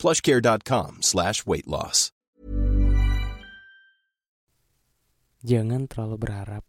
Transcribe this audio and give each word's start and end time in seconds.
plushcare.com 0.00 1.04
slash 1.04 1.44
weight 1.44 1.68
loss. 1.68 2.08
Jangan 5.44 5.88
terlalu 5.88 6.16
berharap 6.16 6.64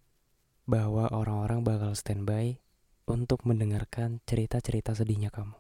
bahwa 0.68 1.08
orang-orang 1.12 1.64
bakal 1.64 1.92
standby 1.96 2.60
untuk 3.08 3.44
mendengarkan 3.44 4.24
cerita-cerita 4.24 4.96
sedihnya 4.96 5.32
kamu. 5.32 5.56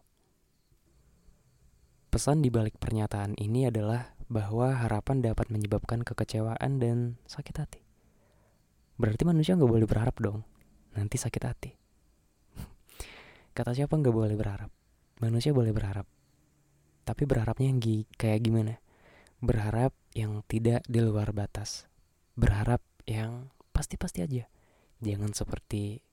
Pesan 2.11 2.43
di 2.43 2.51
balik 2.51 2.75
pernyataan 2.75 3.39
ini 3.39 3.67
adalah 3.71 4.15
bahwa 4.27 4.75
harapan 4.75 5.23
dapat 5.23 5.47
menyebabkan 5.47 6.03
kekecewaan 6.03 6.79
dan 6.79 7.19
sakit 7.27 7.55
hati. 7.55 7.83
Berarti 8.95 9.23
manusia 9.23 9.55
nggak 9.55 9.71
boleh 9.71 9.87
berharap 9.87 10.15
dong, 10.19 10.43
nanti 10.95 11.15
sakit 11.15 11.43
hati. 11.43 11.71
Kata 13.55 13.71
siapa 13.75 13.95
nggak 13.95 14.11
boleh 14.15 14.35
berharap? 14.35 14.71
Manusia 15.19 15.51
boleh 15.51 15.75
berharap, 15.75 16.07
tapi 17.03 17.25
berharapnya 17.25 17.73
yang 17.73 17.81
kayak 18.15 18.41
gimana? 18.45 18.79
Berharap 19.41 19.91
yang 20.13 20.45
tidak 20.45 20.85
di 20.85 20.99
luar 21.01 21.33
batas. 21.33 21.89
Berharap 22.37 22.83
yang 23.09 23.49
pasti-pasti 23.73 24.21
aja. 24.21 24.45
Jangan 25.01 25.33
seperti 25.33 26.05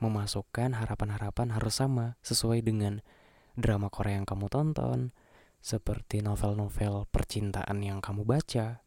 memasukkan 0.00 0.72
harapan-harapan 0.72 1.52
harus 1.52 1.76
sama 1.76 2.16
sesuai 2.24 2.64
dengan 2.64 3.04
drama 3.52 3.92
Korea 3.92 4.16
yang 4.16 4.24
kamu 4.24 4.48
tonton, 4.48 5.12
seperti 5.60 6.24
novel-novel 6.24 7.04
percintaan 7.12 7.84
yang 7.84 8.00
kamu 8.00 8.24
baca, 8.24 8.80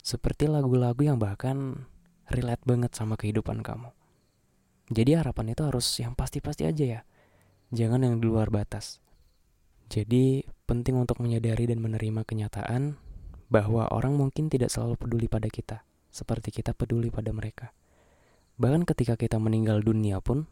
seperti 0.00 0.48
lagu-lagu 0.48 1.04
yang 1.04 1.20
bahkan 1.20 1.84
relate 2.32 2.64
banget 2.64 2.96
sama 2.96 3.20
kehidupan 3.20 3.60
kamu. 3.60 3.92
Jadi 4.88 5.16
harapan 5.16 5.52
itu 5.52 5.62
harus 5.64 5.84
yang 6.00 6.16
pasti-pasti 6.16 6.64
aja 6.64 6.84
ya. 6.84 7.00
Jangan 7.72 8.04
yang 8.04 8.14
di 8.20 8.28
luar 8.28 8.48
batas. 8.48 9.00
Jadi 9.88 10.44
penting 10.64 10.96
untuk 10.96 11.20
menyadari 11.20 11.68
dan 11.68 11.80
menerima 11.80 12.24
kenyataan 12.24 12.96
bahwa 13.52 13.88
orang 13.92 14.16
mungkin 14.16 14.48
tidak 14.48 14.72
selalu 14.72 14.96
peduli 14.96 15.26
pada 15.28 15.48
kita, 15.52 15.84
seperti 16.08 16.50
kita 16.50 16.72
peduli 16.72 17.12
pada 17.12 17.30
mereka. 17.30 17.76
Bahkan 18.56 18.88
ketika 18.88 19.14
kita 19.20 19.36
meninggal 19.36 19.84
dunia 19.84 20.24
pun, 20.24 20.48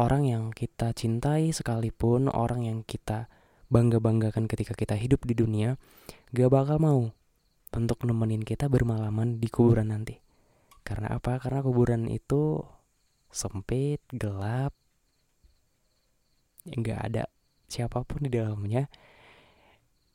orang 0.00 0.24
yang 0.24 0.44
kita 0.50 0.96
cintai 0.96 1.52
sekalipun, 1.52 2.32
orang 2.32 2.64
yang 2.64 2.78
kita 2.82 3.28
bangga-banggakan 3.68 4.48
ketika 4.48 4.72
kita 4.72 4.96
hidup 4.96 5.22
di 5.28 5.36
dunia, 5.36 5.76
gak 6.32 6.50
bakal 6.50 6.80
mau 6.80 7.00
untuk 7.70 8.02
nemenin 8.02 8.42
kita 8.42 8.66
bermalaman 8.66 9.38
di 9.38 9.46
kuburan 9.46 9.94
nanti. 9.94 10.18
Karena 10.82 11.14
apa? 11.20 11.38
Karena 11.38 11.62
kuburan 11.62 12.10
itu 12.10 12.58
sempit, 13.30 14.02
gelap, 14.10 14.74
nggak 16.66 17.00
ada 17.00 17.24
siapa 17.70 18.02
pun 18.02 18.26
di 18.26 18.30
dalamnya 18.34 18.90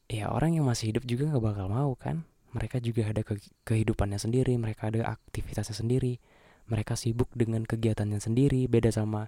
ya 0.06 0.30
orang 0.30 0.58
yang 0.58 0.66
masih 0.66 0.94
hidup 0.94 1.04
juga 1.06 1.32
nggak 1.34 1.44
bakal 1.44 1.68
mau 1.70 1.92
kan. 1.98 2.26
Mereka 2.56 2.80
juga 2.80 3.12
ada 3.12 3.20
ke 3.20 3.36
kehidupannya 3.68 4.16
sendiri 4.16 4.56
mereka 4.56 4.88
ada 4.88 5.12
aktivitasnya 5.12 5.76
sendiri 5.76 6.24
mereka 6.72 6.96
sibuk 6.96 7.28
dengan 7.36 7.68
kegiatannya 7.68 8.18
sendiri. 8.24 8.66
Beda 8.72 8.90
sama 8.90 9.28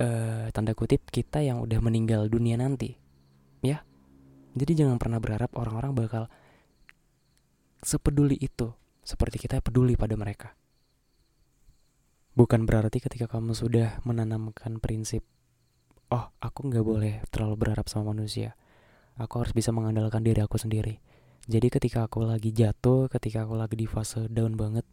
uh, 0.00 0.46
tanda 0.50 0.72
kutip 0.72 1.06
kita 1.12 1.44
yang 1.44 1.60
udah 1.60 1.78
meninggal 1.84 2.26
dunia 2.32 2.56
nanti 2.56 2.96
ya. 3.60 3.84
Jadi 4.56 4.72
jangan 4.82 4.98
pernah 4.98 5.22
berharap 5.22 5.54
orang-orang 5.54 5.92
bakal 5.94 6.24
sepeduli 7.84 8.34
itu 8.40 8.72
seperti 9.04 9.38
kita 9.38 9.62
peduli 9.62 9.94
pada 9.94 10.16
mereka. 10.18 10.56
Bukan 12.34 12.64
berarti 12.64 13.02
ketika 13.02 13.26
kamu 13.26 13.52
sudah 13.52 14.00
menanamkan 14.06 14.80
prinsip 14.80 15.22
oh 16.10 16.34
aku 16.42 16.66
nggak 16.68 16.84
boleh 16.84 17.14
terlalu 17.30 17.54
berharap 17.56 17.86
sama 17.86 18.10
manusia 18.10 18.58
aku 19.20 19.44
harus 19.44 19.52
bisa 19.52 19.68
mengandalkan 19.70 20.24
diri 20.24 20.40
aku 20.40 20.56
sendiri. 20.56 20.96
Jadi 21.44 21.68
ketika 21.68 22.08
aku 22.08 22.24
lagi 22.24 22.56
jatuh 22.56 23.12
ketika 23.12 23.44
aku 23.44 23.60
lagi 23.60 23.76
di 23.76 23.84
fase 23.84 24.28
down 24.32 24.56
banget 24.56 24.88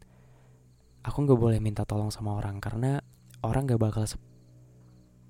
aku 1.07 1.23
nggak 1.23 1.39
boleh 1.39 1.59
minta 1.63 1.87
tolong 1.87 2.11
sama 2.11 2.35
orang 2.35 2.59
karena 2.59 2.99
orang 3.39 3.63
nggak 3.63 3.79
bakal 3.79 4.03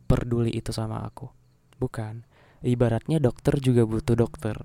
peduli 0.09 0.50
itu 0.50 0.74
sama 0.74 1.06
aku. 1.06 1.30
Bukan. 1.78 2.25
Ibaratnya 2.66 3.22
dokter 3.22 3.62
juga 3.62 3.85
butuh 3.85 4.18
dokter 4.18 4.58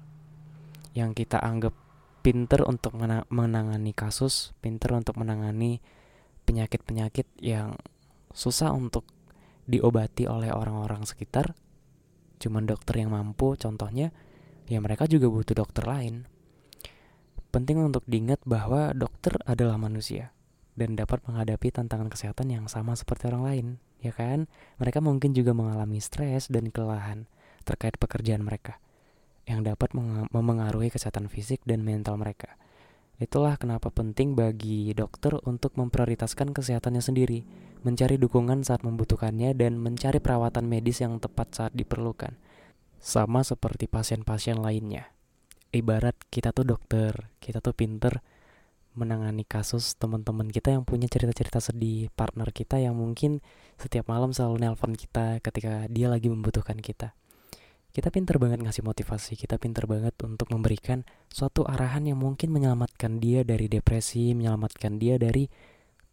yang 0.96 1.12
kita 1.12 1.36
anggap 1.36 1.76
pinter 2.24 2.64
untuk 2.64 2.96
menangani 3.28 3.92
kasus 3.92 4.56
pinter 4.62 4.96
untuk 4.96 5.18
menangani 5.20 5.82
penyakit-penyakit 6.48 7.26
yang 7.42 7.76
susah 8.32 8.72
untuk 8.72 9.04
diobati 9.66 10.24
oleh 10.30 10.54
orang-orang 10.54 11.04
sekitar 11.04 11.52
cuman 12.42 12.66
dokter 12.66 12.98
yang 12.98 13.14
mampu 13.14 13.54
contohnya 13.54 14.10
ya 14.66 14.82
mereka 14.82 15.06
juga 15.06 15.30
butuh 15.30 15.54
dokter 15.54 15.86
lain. 15.86 16.26
Penting 17.54 17.78
untuk 17.78 18.02
diingat 18.10 18.42
bahwa 18.42 18.90
dokter 18.96 19.38
adalah 19.46 19.78
manusia 19.78 20.34
dan 20.74 20.98
dapat 20.98 21.22
menghadapi 21.28 21.70
tantangan 21.70 22.10
kesehatan 22.10 22.50
yang 22.50 22.66
sama 22.66 22.98
seperti 22.98 23.30
orang 23.30 23.44
lain 23.46 23.66
ya 24.02 24.10
kan? 24.10 24.50
Mereka 24.82 24.98
mungkin 24.98 25.30
juga 25.38 25.54
mengalami 25.54 26.02
stres 26.02 26.50
dan 26.50 26.74
kelelahan 26.74 27.30
terkait 27.62 27.94
pekerjaan 27.94 28.42
mereka 28.42 28.82
yang 29.46 29.62
dapat 29.62 29.94
memengaruhi 30.34 30.90
kesehatan 30.90 31.30
fisik 31.30 31.62
dan 31.62 31.82
mental 31.86 32.18
mereka 32.18 32.58
Itulah 33.22 33.54
kenapa 33.54 33.94
penting 33.94 34.34
bagi 34.34 34.90
dokter 34.98 35.38
untuk 35.46 35.78
memprioritaskan 35.78 36.50
kesehatannya 36.50 36.98
sendiri, 36.98 37.46
mencari 37.86 38.18
dukungan 38.18 38.66
saat 38.66 38.82
membutuhkannya, 38.82 39.54
dan 39.54 39.78
mencari 39.78 40.18
perawatan 40.18 40.66
medis 40.66 40.98
yang 41.06 41.22
tepat 41.22 41.54
saat 41.54 41.70
diperlukan. 41.70 42.34
Sama 42.98 43.46
seperti 43.46 43.86
pasien-pasien 43.86 44.58
lainnya. 44.58 45.14
Ibarat 45.70 46.18
kita 46.34 46.50
tuh 46.50 46.66
dokter, 46.66 47.30
kita 47.38 47.62
tuh 47.62 47.78
pinter 47.78 48.18
menangani 48.98 49.46
kasus 49.46 49.94
teman-teman 49.94 50.50
kita 50.50 50.74
yang 50.74 50.82
punya 50.82 51.06
cerita-cerita 51.06 51.62
sedih, 51.62 52.10
partner 52.18 52.50
kita 52.50 52.82
yang 52.82 52.98
mungkin 52.98 53.38
setiap 53.78 54.10
malam 54.10 54.34
selalu 54.34 54.66
nelpon 54.66 54.98
kita 54.98 55.38
ketika 55.40 55.86
dia 55.88 56.12
lagi 56.12 56.28
membutuhkan 56.28 56.76
kita 56.76 57.16
kita 57.92 58.08
pinter 58.08 58.40
banget 58.40 58.64
ngasih 58.64 58.80
motivasi, 58.88 59.36
kita 59.36 59.60
pinter 59.60 59.84
banget 59.84 60.16
untuk 60.24 60.48
memberikan 60.48 61.04
suatu 61.28 61.68
arahan 61.68 62.08
yang 62.08 62.16
mungkin 62.16 62.48
menyelamatkan 62.48 63.20
dia 63.20 63.44
dari 63.44 63.68
depresi, 63.68 64.32
menyelamatkan 64.32 64.96
dia 64.96 65.20
dari 65.20 65.44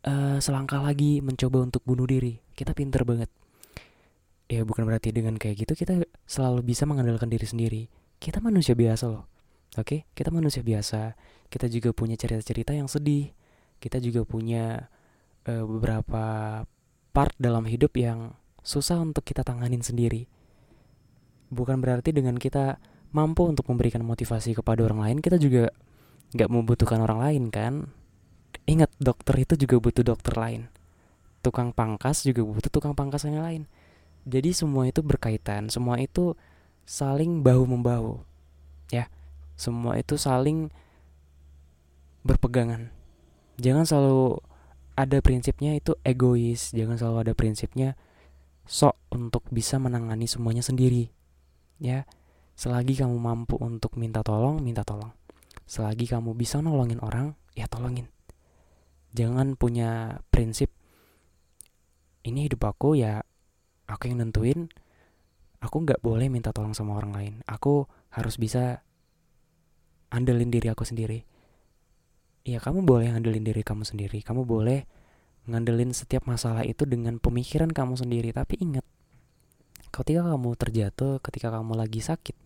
uh, 0.03 0.44
selangkah 0.44 0.84
lagi 0.84 1.23
mencoba 1.23 1.63
untuk 1.63 1.81
bunuh 1.88 2.03
diri. 2.03 2.44
Kita 2.51 2.75
pinter 2.75 3.07
banget. 3.07 3.31
Ya 4.51 4.68
bukan 4.68 4.84
berarti 4.84 5.16
dengan 5.16 5.39
kayak 5.39 5.63
gitu 5.63 5.73
kita 5.79 6.03
selalu 6.28 6.68
bisa 6.68 6.84
mengandalkan 6.84 7.31
diri 7.31 7.47
sendiri. 7.47 7.81
Kita 8.19 8.44
manusia 8.44 8.75
biasa 8.75 9.07
loh. 9.07 9.31
Oke, 9.79 9.84
okay? 9.85 10.00
kita 10.12 10.35
manusia 10.35 10.59
biasa. 10.59 11.16
Kita 11.47 11.72
juga 11.72 11.95
punya 11.95 12.19
cerita-cerita 12.19 12.75
yang 12.75 12.91
sedih. 12.91 13.31
Kita 13.79 14.03
juga 14.03 14.28
punya 14.28 14.91
uh, 15.47 15.63
beberapa 15.63 16.23
part 17.16 17.34
dalam 17.39 17.63
hidup 17.63 17.95
yang 17.95 18.35
susah 18.68 19.00
untuk 19.00 19.23
kita 19.23 19.47
tanganin 19.47 19.79
sendiri 19.79 20.28
bukan 21.50 21.82
berarti 21.82 22.14
dengan 22.14 22.38
kita 22.38 22.78
mampu 23.10 23.46
untuk 23.50 23.66
memberikan 23.70 24.06
motivasi 24.06 24.54
kepada 24.54 24.86
orang 24.86 25.02
lain 25.02 25.18
kita 25.18 25.42
juga 25.42 25.74
nggak 26.38 26.50
membutuhkan 26.50 27.01
orang 27.01 27.19
lain 27.25 27.44
kan? 27.50 27.74
Ingat 28.69 28.94
dokter 29.01 29.42
itu 29.42 29.54
juga 29.66 29.81
butuh 29.81 30.06
dokter 30.06 30.34
lain. 30.38 30.62
Tukang 31.42 31.74
pangkas 31.74 32.22
juga 32.22 32.46
butuh 32.46 32.69
tukang 32.69 32.94
pangkas 32.94 33.25
yang 33.25 33.42
lain. 33.42 33.63
Jadi 34.30 34.54
semua 34.54 34.86
itu 34.86 35.01
berkaitan 35.01 35.74
semua 35.74 35.98
itu 35.98 36.38
saling 36.86 37.42
bahu 37.42 37.66
membahu 37.66 38.22
ya. 38.94 39.10
Semua 39.57 39.98
itu 39.98 40.16
saling 40.16 40.69
berpegangan. 42.22 42.94
Jangan 43.57 43.84
selalu 43.84 44.40
ada 45.00 45.24
prinsipnya 45.24 45.80
itu 45.80 45.95
egois 46.04 46.75
jangan 46.75 47.00
selalu 47.00 47.18
ada 47.24 47.34
prinsipnya 47.34 47.95
sok 48.68 49.00
untuk 49.16 49.48
bisa 49.48 49.80
menangani 49.80 50.28
semuanya 50.28 50.60
sendiri 50.60 51.07
ya 51.80 52.04
selagi 52.60 53.00
kamu 53.00 53.16
mampu 53.16 53.56
untuk 53.56 53.96
minta 53.96 54.20
tolong 54.20 54.60
minta 54.60 54.84
tolong. 54.84 55.12
Selagi 55.64 56.06
kamu 56.12 56.36
bisa 56.36 56.60
nolongin 56.60 57.00
orang 57.00 57.34
ya 57.56 57.66
tolongin. 57.72 58.12
Jangan 59.16 59.58
punya 59.58 60.22
prinsip 60.30 60.70
ini 62.28 62.46
hidup 62.46 62.68
aku 62.68 63.00
ya 63.00 63.24
aku 63.88 64.12
yang 64.12 64.22
nentuin. 64.22 64.70
Aku 65.60 65.84
nggak 65.84 66.00
boleh 66.00 66.31
minta 66.31 66.56
tolong 66.56 66.72
sama 66.72 66.96
orang 66.96 67.12
lain. 67.12 67.34
Aku 67.44 67.84
harus 68.16 68.40
bisa 68.40 68.80
andelin 70.08 70.48
diri 70.48 70.72
aku 70.72 70.88
sendiri. 70.88 71.28
Ya 72.48 72.64
kamu 72.64 72.88
boleh 72.88 73.12
ngandelin 73.12 73.44
diri 73.44 73.62
kamu 73.62 73.84
sendiri. 73.84 74.24
Kamu 74.24 74.48
boleh 74.48 74.88
ngandelin 75.50 75.92
setiap 75.92 76.24
masalah 76.30 76.64
itu 76.64 76.88
dengan 76.88 77.20
pemikiran 77.20 77.76
kamu 77.76 78.00
sendiri. 78.00 78.31
Tapi 78.31 78.56
ingat 78.64 78.88
ketika 79.89 80.21
kamu 80.25 80.56
terjatuh 80.56 81.19
ketika 81.21 81.50
kamu 81.53 81.77
lagi 81.77 82.01
sakit 82.01 82.38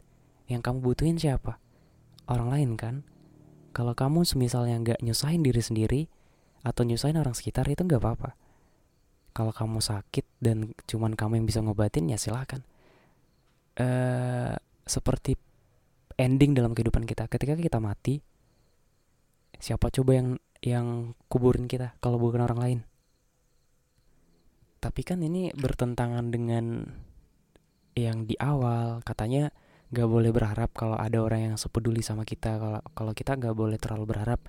yang 0.52 0.60
kamu 0.60 0.84
butuhin 0.84 1.20
siapa? 1.20 1.60
Orang 2.28 2.52
lain 2.52 2.76
kan? 2.80 3.04
Kalau 3.74 3.98
kamu 3.98 4.24
semisalnya 4.24 4.80
nggak 4.80 5.00
nyusahin 5.02 5.42
diri 5.42 5.62
sendiri 5.62 6.02
atau 6.64 6.88
nyusahin 6.88 7.20
orang 7.20 7.36
sekitar 7.36 7.68
itu 7.68 7.84
nggak 7.84 8.00
apa-apa. 8.00 8.38
Kalau 9.34 9.50
kamu 9.50 9.82
sakit 9.82 10.26
dan 10.40 10.72
cuman 10.86 11.18
kamu 11.18 11.42
yang 11.42 11.48
bisa 11.50 11.60
ngobatin 11.66 12.06
ya 12.06 12.22
silahkan 12.22 12.62
uh, 13.82 14.54
seperti 14.86 15.34
ending 16.22 16.54
dalam 16.54 16.78
kehidupan 16.78 17.04
kita. 17.10 17.26
Ketika 17.26 17.58
kita 17.58 17.82
mati 17.82 18.22
siapa 19.58 19.90
coba 19.90 20.12
yang 20.14 20.30
yang 20.64 20.88
kuburin 21.28 21.66
kita 21.66 21.98
kalau 22.00 22.22
bukan 22.22 22.46
orang 22.46 22.60
lain? 22.62 22.80
Tapi 24.80 25.02
kan 25.02 25.24
ini 25.24 25.50
bertentangan 25.56 26.28
dengan 26.30 26.86
yang 27.94 28.26
di 28.26 28.34
awal 28.42 29.02
katanya 29.06 29.54
nggak 29.94 30.10
boleh 30.10 30.32
berharap 30.34 30.74
kalau 30.74 30.98
ada 30.98 31.22
orang 31.22 31.54
yang 31.54 31.56
sepeduli 31.62 32.02
sama 32.02 32.26
kita 32.26 32.58
kalau 32.58 32.82
kalau 32.98 33.14
kita 33.14 33.38
nggak 33.38 33.54
boleh 33.54 33.78
terlalu 33.78 34.10
berharap 34.10 34.42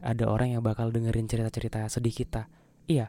ada 0.00 0.24
orang 0.28 0.56
yang 0.56 0.62
bakal 0.64 0.92
dengerin 0.92 1.28
cerita-cerita 1.28 1.88
sedih 1.88 2.12
kita. 2.12 2.48
Iya 2.88 3.08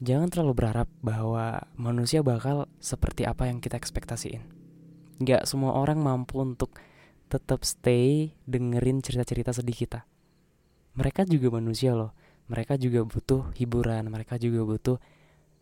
jangan 0.00 0.32
terlalu 0.32 0.52
berharap 0.56 0.88
bahwa 1.04 1.60
manusia 1.76 2.24
bakal 2.24 2.68
seperti 2.80 3.28
apa 3.28 3.48
yang 3.48 3.60
kita 3.60 3.76
ekspektasiin. 3.76 4.44
Nggak 5.20 5.44
semua 5.48 5.76
orang 5.76 6.00
mampu 6.00 6.40
untuk 6.40 6.76
tetap 7.28 7.64
stay 7.64 8.36
dengerin 8.48 9.04
cerita-cerita 9.04 9.52
sedih 9.56 9.76
kita. 9.76 10.00
Mereka 10.96 11.24
juga 11.28 11.56
manusia 11.56 11.96
loh 11.96 12.12
mereka 12.50 12.74
juga 12.74 13.06
butuh 13.06 13.54
hiburan 13.54 14.10
mereka 14.10 14.34
juga 14.34 14.66
butuh 14.66 14.98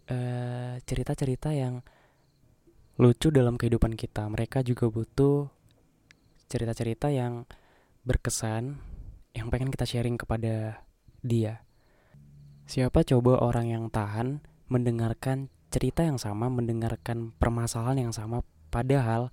uh, 0.09 0.75
cerita-cerita 0.89 1.53
yang 1.53 1.85
lucu 2.99 3.31
dalam 3.31 3.55
kehidupan 3.55 3.95
kita. 3.95 4.27
Mereka 4.27 4.67
juga 4.67 4.91
butuh 4.91 5.47
cerita-cerita 6.51 7.15
yang 7.15 7.47
berkesan 8.03 8.83
yang 9.39 9.47
pengen 9.55 9.71
kita 9.71 9.87
sharing 9.87 10.19
kepada 10.19 10.83
dia. 11.23 11.63
Siapa 12.67 13.07
coba 13.07 13.39
orang 13.39 13.71
yang 13.71 13.85
tahan 13.87 14.43
mendengarkan 14.67 15.47
cerita 15.71 16.03
yang 16.03 16.19
sama, 16.19 16.51
mendengarkan 16.51 17.31
permasalahan 17.39 18.11
yang 18.11 18.13
sama, 18.13 18.43
padahal 18.69 19.31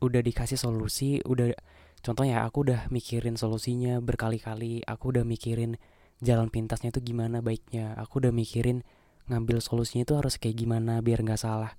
udah 0.00 0.24
dikasih 0.24 0.56
solusi, 0.56 1.20
udah 1.22 1.52
contohnya 2.00 2.42
aku 2.48 2.64
udah 2.64 2.88
mikirin 2.88 3.36
solusinya 3.36 4.00
berkali-kali, 4.00 4.82
aku 4.88 5.12
udah 5.14 5.22
mikirin 5.22 5.76
jalan 6.24 6.48
pintasnya 6.48 6.90
itu 6.90 7.12
gimana 7.12 7.44
baiknya, 7.44 7.92
aku 8.00 8.24
udah 8.24 8.32
mikirin 8.34 8.82
ngambil 9.30 9.62
solusinya 9.62 10.02
itu 10.02 10.14
harus 10.18 10.34
kayak 10.40 10.58
gimana 10.58 10.98
biar 10.98 11.22
nggak 11.22 11.38
salah 11.38 11.78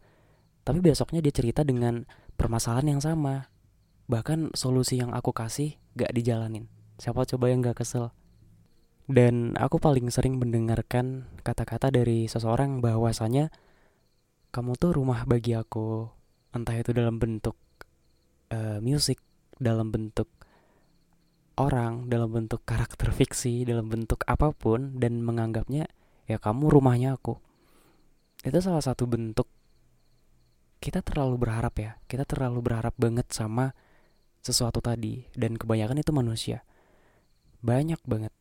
tapi 0.63 0.79
besoknya 0.79 1.19
dia 1.19 1.35
cerita 1.35 1.67
dengan 1.67 2.07
permasalahan 2.39 2.97
yang 2.97 3.01
sama. 3.03 3.51
Bahkan 4.07 4.55
solusi 4.55 4.99
yang 4.99 5.11
aku 5.15 5.31
kasih 5.35 5.79
gak 5.95 6.11
dijalanin. 6.15 6.67
Siapa 6.99 7.27
coba 7.27 7.51
yang 7.51 7.63
gak 7.63 7.83
kesel? 7.83 8.11
Dan 9.03 9.59
aku 9.59 9.83
paling 9.83 10.07
sering 10.07 10.39
mendengarkan 10.39 11.27
kata-kata 11.43 11.91
dari 11.91 12.31
seseorang 12.31 12.79
bahwasanya 12.79 13.51
kamu 14.55 14.79
tuh 14.79 14.95
rumah 14.95 15.27
bagi 15.27 15.55
aku. 15.55 16.07
Entah 16.55 16.79
itu 16.79 16.95
dalam 16.95 17.19
bentuk 17.19 17.59
uh, 18.53 18.79
musik, 18.79 19.19
dalam 19.59 19.91
bentuk 19.91 20.31
orang, 21.59 22.07
dalam 22.07 22.31
bentuk 22.31 22.63
karakter 22.63 23.11
fiksi, 23.11 23.67
dalam 23.67 23.91
bentuk 23.91 24.23
apa 24.23 24.55
pun 24.55 24.95
dan 24.97 25.19
menganggapnya 25.19 25.91
ya 26.29 26.37
kamu 26.39 26.71
rumahnya 26.71 27.19
aku. 27.19 27.37
Itu 28.43 28.59
salah 28.63 28.83
satu 28.83 29.03
bentuk 29.07 29.51
kita 30.83 30.99
terlalu 30.99 31.47
berharap 31.47 31.79
ya. 31.79 31.95
Kita 32.11 32.27
terlalu 32.27 32.59
berharap 32.59 32.91
banget 32.99 33.31
sama 33.31 33.71
sesuatu 34.43 34.83
tadi. 34.83 35.23
Dan 35.31 35.55
kebanyakan 35.55 36.03
itu 36.03 36.11
manusia. 36.11 36.67
Banyak 37.63 38.03
banget. 38.03 38.35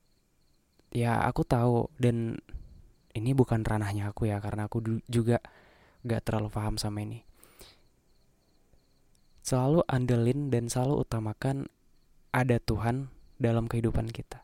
Ya 0.91 1.23
aku 1.23 1.47
tahu. 1.47 1.87
Dan 2.03 2.43
ini 3.15 3.31
bukan 3.31 3.63
ranahnya 3.63 4.11
aku 4.11 4.27
ya 4.27 4.43
karena 4.43 4.67
aku 4.67 4.83
juga 5.07 5.39
gak 6.03 6.27
terlalu 6.27 6.51
paham 6.51 6.75
sama 6.83 7.07
ini. 7.07 7.23
Selalu 9.47 9.87
andelin 9.87 10.51
dan 10.51 10.67
selalu 10.67 11.07
utamakan 11.07 11.71
ada 12.35 12.59
Tuhan 12.59 13.07
dalam 13.39 13.71
kehidupan 13.71 14.11
kita. 14.11 14.43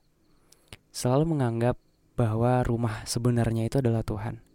Selalu 0.94 1.34
menganggap 1.34 1.74
bahwa 2.14 2.62
rumah 2.62 3.02
sebenarnya 3.06 3.66
itu 3.66 3.82
adalah 3.82 4.06
Tuhan 4.06 4.47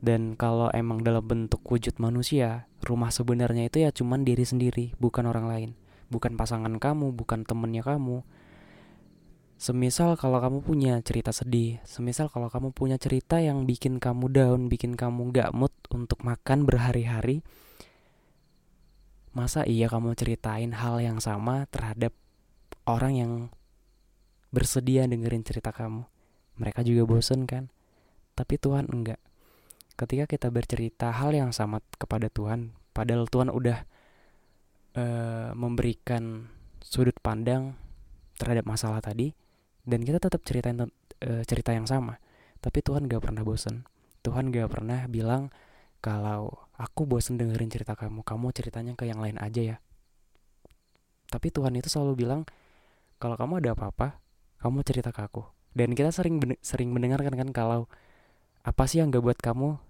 dan 0.00 0.32
kalau 0.32 0.72
emang 0.72 1.04
dalam 1.04 1.20
bentuk 1.20 1.60
wujud 1.68 2.00
manusia, 2.00 2.64
rumah 2.80 3.12
sebenarnya 3.12 3.68
itu 3.68 3.84
ya 3.84 3.92
cuman 3.92 4.24
diri 4.24 4.48
sendiri, 4.48 4.96
bukan 4.96 5.28
orang 5.28 5.46
lain. 5.46 5.70
Bukan 6.08 6.40
pasangan 6.40 6.80
kamu, 6.80 7.12
bukan 7.12 7.44
temennya 7.44 7.84
kamu. 7.84 8.24
Semisal 9.60 10.16
kalau 10.16 10.40
kamu 10.40 10.64
punya 10.64 10.96
cerita 11.04 11.36
sedih, 11.36 11.84
semisal 11.84 12.32
kalau 12.32 12.48
kamu 12.48 12.72
punya 12.72 12.96
cerita 12.96 13.44
yang 13.44 13.68
bikin 13.68 14.00
kamu 14.00 14.32
down, 14.32 14.72
bikin 14.72 14.96
kamu 14.96 15.36
gak 15.36 15.52
mood 15.52 15.72
untuk 15.92 16.24
makan 16.24 16.64
berhari-hari, 16.64 17.44
masa 19.36 19.68
iya 19.68 19.92
kamu 19.92 20.16
ceritain 20.16 20.72
hal 20.72 21.04
yang 21.04 21.20
sama 21.20 21.68
terhadap 21.68 22.16
orang 22.88 23.12
yang 23.20 23.32
bersedia 24.48 25.04
dengerin 25.04 25.44
cerita 25.44 25.76
kamu? 25.76 26.08
Mereka 26.56 26.80
juga 26.88 27.04
bosen 27.04 27.44
kan? 27.44 27.68
Tapi 28.32 28.56
Tuhan 28.56 28.88
enggak 28.88 29.20
ketika 30.00 30.24
kita 30.24 30.48
bercerita 30.48 31.12
hal 31.12 31.36
yang 31.36 31.52
sama 31.52 31.84
kepada 32.00 32.32
Tuhan, 32.32 32.72
padahal 32.96 33.28
Tuhan 33.28 33.52
udah 33.52 33.84
uh, 34.96 35.52
memberikan 35.52 36.48
sudut 36.80 37.12
pandang 37.20 37.76
terhadap 38.40 38.64
masalah 38.64 39.04
tadi, 39.04 39.36
dan 39.84 40.00
kita 40.00 40.16
tetap 40.16 40.40
ceritain 40.48 40.80
uh, 40.80 40.88
cerita 41.44 41.76
yang 41.76 41.84
sama, 41.84 42.16
tapi 42.64 42.80
Tuhan 42.80 43.04
gak 43.04 43.28
pernah 43.28 43.44
bosen. 43.44 43.84
Tuhan 44.24 44.48
gak 44.48 44.72
pernah 44.72 45.04
bilang 45.04 45.52
kalau 46.00 46.64
aku 46.80 47.04
bosen 47.04 47.36
dengerin 47.36 47.68
cerita 47.68 47.92
kamu, 47.92 48.24
kamu 48.24 48.56
ceritanya 48.56 48.92
ke 48.96 49.04
yang 49.04 49.20
lain 49.20 49.36
aja 49.36 49.76
ya. 49.76 49.76
Tapi 51.28 51.52
Tuhan 51.52 51.76
itu 51.76 51.92
selalu 51.92 52.24
bilang 52.24 52.48
kalau 53.20 53.36
kamu 53.36 53.60
ada 53.60 53.76
apa-apa, 53.76 54.16
kamu 54.64 54.80
cerita 54.80 55.12
ke 55.12 55.20
aku. 55.20 55.44
Dan 55.76 55.92
kita 55.92 56.08
sering 56.08 56.40
sering 56.64 56.88
mendengarkan 56.90 57.36
kan 57.36 57.48
kalau 57.52 57.84
apa 58.64 58.88
sih 58.88 59.04
yang 59.04 59.12
gak 59.12 59.20
buat 59.20 59.36
kamu 59.36 59.89